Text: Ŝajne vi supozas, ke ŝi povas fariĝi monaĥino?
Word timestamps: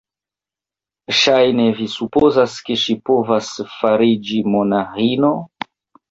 Ŝajne 1.17 1.65
vi 1.81 1.85
supozas, 1.95 2.55
ke 2.69 2.77
ŝi 2.83 2.95
povas 3.09 3.51
fariĝi 3.75 4.39
monaĥino? 4.55 5.31